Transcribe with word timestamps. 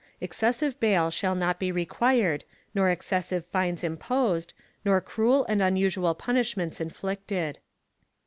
Excessive 0.19 0.79
bail 0.79 1.11
shall 1.11 1.35
not 1.35 1.59
be 1.59 1.71
required, 1.71 2.43
nor 2.73 2.89
excessive 2.89 3.45
fines 3.45 3.83
imposed, 3.83 4.55
nor 4.83 4.99
cruel 4.99 5.45
and 5.45 5.61
unusual 5.61 6.15
punishments 6.15 6.81
inflicted. 6.81 7.59